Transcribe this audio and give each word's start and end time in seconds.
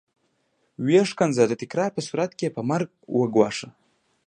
ويې 0.83 1.01
ښکنځه 1.11 1.43
د 1.47 1.53
تکرار 1.61 1.89
په 1.93 2.01
صورت 2.07 2.31
کې 2.37 2.45
يې 2.47 2.53
په 2.55 2.61
مرګ 2.69 2.89
وګواښه. 3.19 3.69